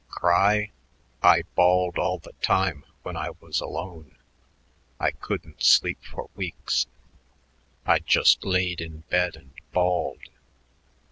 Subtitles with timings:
[0.09, 0.71] Cry?
[1.21, 4.15] I bawled all the time when I was alone.
[4.99, 6.87] I couldn't sleep for weeks;
[7.85, 10.29] I just laid in bed and bawled.